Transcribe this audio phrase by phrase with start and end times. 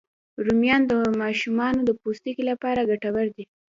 [0.45, 3.43] رومیان د ماشومانو د پوستکي لپاره ګټور دي